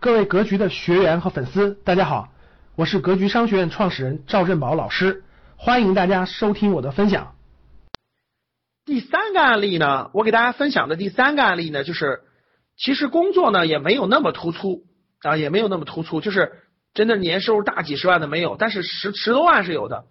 [0.00, 2.30] 各位格局的学员和粉丝，大家好，
[2.74, 5.24] 我是格局商学院创始人赵振宝老师，
[5.58, 7.34] 欢迎大家收听我的分享。
[8.86, 12.22] 第三个案例呢，我给大家分享的第三个案例呢，就是
[12.78, 14.84] 其实工作呢也没有那么突出
[15.20, 16.50] 啊，也没有那么突出，就是
[16.94, 20.06] 真的年收入大几十万的没有，但是十十多万是有的。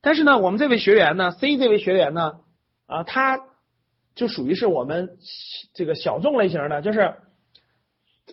[0.00, 2.36] 但是呢，我们这位学员呢，C 这位学员呢，
[2.86, 3.38] 啊，他
[4.14, 5.10] 就属于是我们
[5.74, 7.16] 这个小众类型的，就是。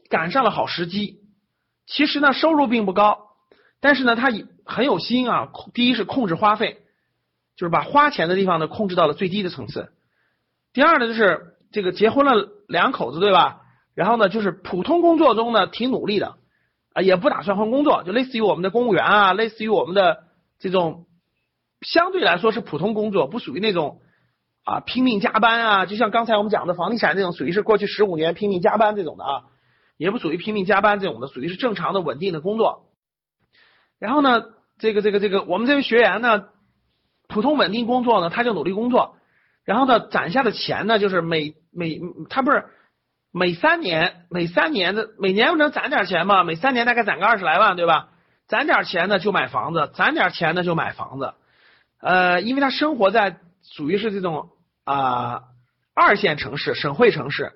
[0.09, 1.19] 赶上了好时机，
[1.85, 3.19] 其实呢收入并不高，
[3.79, 4.29] 但是呢他
[4.65, 5.49] 很有心啊。
[5.73, 6.79] 第一是控制花费，
[7.55, 9.91] 就是把花钱的地方呢控制到了最低的层次。
[10.73, 13.61] 第二呢就是这个结婚了两口子对吧？
[13.95, 16.35] 然后呢就是普通工作中呢挺努力的
[16.93, 20.25] 啊，也不打算换工作，就类似于我们的公务员啊，类似于我们的
[20.59, 21.05] 这种
[21.81, 24.01] 相对来说是普通工作，不属于那种
[24.63, 29.43] 啊拼命加班啊，就像刚才我们讲的房地产这种，属于是过去十五年拼命加班这种的啊。
[29.97, 32.85] 也不属于拼命加班这种的，属于是正常的稳定的工作。
[33.99, 34.45] 然后呢，
[34.77, 36.45] 这个这个这个，我们这位学员呢，
[37.27, 39.17] 普通稳定工作呢，他就努力工作。
[39.65, 41.99] 然后呢，攒下的钱呢，就是每每
[42.29, 42.65] 他不是
[43.31, 46.43] 每三年每三年的每年不能攒点钱嘛？
[46.43, 48.09] 每三年大概攒个二十来万，对吧？
[48.47, 51.33] 攒点钱呢就买房子，攒点钱呢就买房子。
[51.99, 54.49] 呃，因为他生活在属于是这种
[54.85, 55.41] 啊
[55.93, 57.51] 二线城市、省会城市。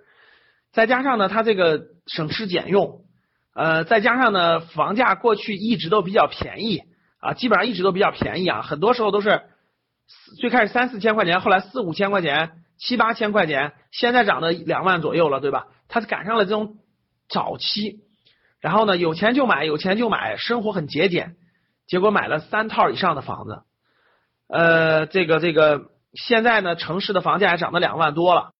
[0.74, 3.02] 再加上呢，他这个省吃俭用，
[3.54, 6.82] 呃，再加上呢，房价过去一直都比较便宜
[7.20, 9.44] 啊，基本上一直都比较便宜啊，很多时候都是
[10.40, 15.68] 最开始三四千块钱，后来四五千块钱，七八千块钱，现在涨到两万左右了，对吧？
[15.88, 16.78] 他赶上了这种
[17.30, 18.00] 早期，
[18.60, 21.36] 然后呢，有钱就买，有钱就买，生活很节俭，
[21.88, 23.62] 结果买了三套以上的房子，
[24.48, 25.82] 呃，这个这个
[26.14, 28.52] 现在呢，城市的房价涨到两万多了。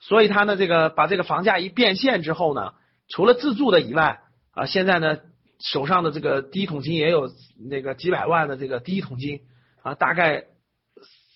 [0.00, 2.72] 所以他呢，这个把这个房价一变现之后呢，
[3.08, 4.20] 除了自住的以外
[4.52, 5.18] 啊，现在呢
[5.60, 7.30] 手上的这个第一桶金也有
[7.68, 9.40] 那个几百万的这个第一桶金
[9.82, 10.44] 啊，大概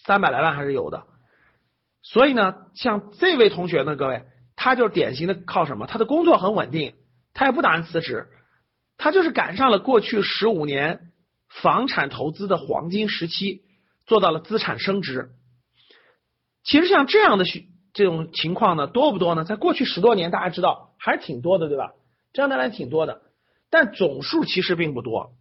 [0.05, 1.07] 三百来万还是有的。
[2.03, 4.25] 所以呢，像这位同学呢，各位，
[4.57, 5.87] 他就是典型的靠什么？
[5.87, 6.95] 他的工作很稳定，
[7.35, 8.29] 他也不打算辞职，
[8.97, 11.13] 他就是赶上了过去十五年
[11.49, 13.63] 房产投资的黄金时期，
[14.07, 15.31] 做到了资产升值。
[16.65, 17.65] 其实像这样的学。
[17.99, 19.43] 这种情况呢多不多呢？
[19.43, 21.95] 在过去十多年，大家知道还是挺多的，对吧？
[22.33, 23.23] 这样的人挺多的，
[23.71, 25.33] 但总数其实并不多。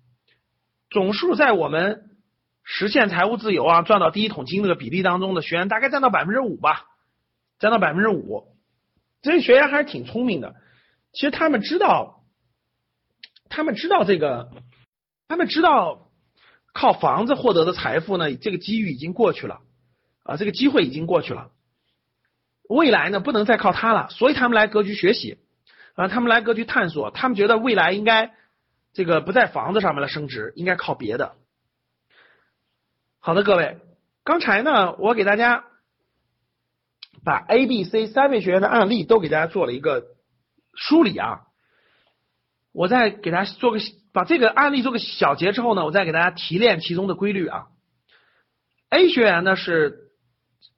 [0.89, 2.17] 总数在我们
[2.63, 6.85] 实现财务自由啊，赚到第一桶金这个比例当中的学员，大概占到百分之五吧，
[7.59, 8.47] 占到百分之五。
[9.21, 10.55] 这些学员还是挺聪明的，
[11.13, 12.23] 其实他们知道，
[13.49, 14.49] 他们知道这个，
[15.27, 16.09] 他们知道
[16.73, 19.59] 靠房子获得的财富呢，这个机遇已经过去了
[20.23, 21.51] 啊，这个机会已经过去了。
[22.69, 25.39] 未来呢，不能再靠它了，所以他们来格局学习
[25.95, 28.33] 啊，他们来格局探索，他们觉得未来应该
[28.93, 31.35] 这个不在房子上面来升值，应该靠别的。
[33.19, 33.77] 好的，各位，
[34.23, 35.63] 刚才呢，我给大家
[37.23, 40.03] 把 A、B、C 三位学员的案例都给大家做了一个
[40.75, 41.41] 梳理啊，
[42.73, 43.79] 我再给大家做个
[44.11, 47.67] 把这个案例做个小结之后呢，我再给大家提炼其中的规律啊。
[48.89, 50.11] A 学员呢是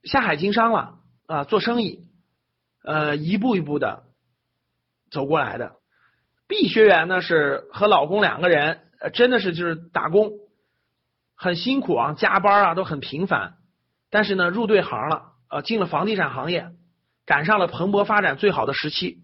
[0.04, 0.99] 下海经商了。
[1.30, 2.08] 啊，做生意，
[2.82, 4.02] 呃，一步一步的
[5.12, 5.76] 走过来的。
[6.48, 10.32] B 学员呢是和老公两个人，呃，真的是就是打工，
[11.36, 13.58] 很辛苦啊，加班啊都很频繁。
[14.10, 16.72] 但是呢，入对行了，呃，进了房地产行业，
[17.26, 19.22] 赶上了蓬勃发展最好的时期。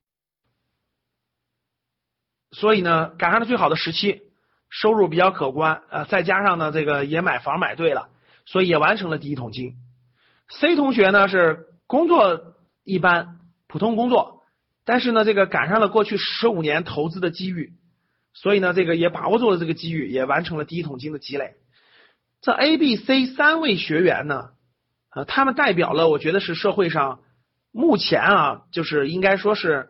[2.53, 4.23] 所以呢，赶上了最好的时期，
[4.71, 8.11] 收入比较可观，呃，再加上呢，这个也买房买对了，
[8.45, 9.75] 所以也完成了第一桶金。
[10.51, 11.67] C 同学呢是。
[11.87, 13.39] 工作一般，
[13.69, 14.43] 普通工作，
[14.85, 17.75] 但是呢，这个赶上了过去十五年投资的机遇，
[18.35, 21.55] 所以呢，这个也把握住了这个机遇，也完成了第一桶金的积累。
[22.41, 24.51] 这 A、B、C 三位学员呢，
[25.15, 27.21] 呃，他们代表了，我觉得是社会上
[27.73, 29.89] 目前啊，就是应该说是，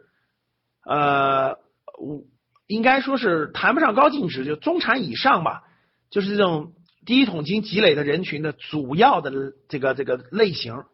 [0.85, 1.59] 呃，
[1.99, 2.25] 我
[2.67, 5.65] 应该说是谈不上高净值，就中产以上吧，
[6.11, 6.73] 就是这种
[7.05, 9.33] 第一桶金积累的人群的主要的
[9.69, 10.85] 这个这个类型。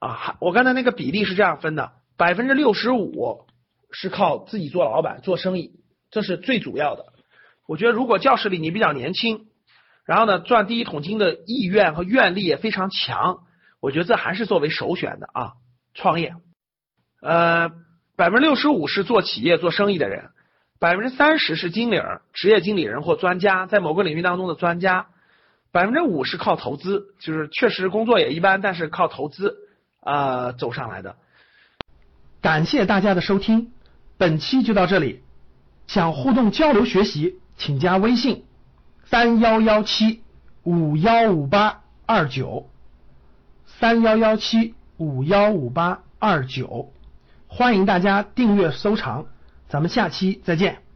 [0.00, 3.44] 啊，我刚才那个比例是这样分的：百分之六十五
[3.92, 5.72] 是靠自己做老板、做生意，
[6.10, 7.04] 这是最主要的。
[7.68, 9.46] 我觉得，如果教室里你比较年轻，
[10.06, 13.40] 然后呢赚第一桶金的意愿和愿力也非常强，
[13.80, 15.52] 我觉得这还是作为首选的啊。
[15.92, 16.34] 创业，
[17.20, 17.68] 呃，
[18.16, 20.30] 百分之六十五是做企业、做生意的人，
[20.78, 25.08] 百分之三十是经理儿、职业经理人或专家，在某个领域当中的专家，
[25.72, 29.56] 百分之五是靠投资，就是确实工作也一般，但是靠投资。
[30.00, 31.16] 啊，走上来的。
[32.40, 33.72] 感谢大家的收听，
[34.16, 35.22] 本期就到这里。
[35.86, 38.44] 想互动交流学习，请加微信
[39.04, 40.22] 三幺幺七
[40.62, 42.70] 五幺五八二九
[43.66, 46.92] 三幺幺七五幺五八二九，
[47.48, 49.26] 欢迎大家订阅收藏，
[49.68, 50.89] 咱们下期再见。